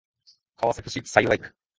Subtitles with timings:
[0.57, 1.53] 川崎市幸区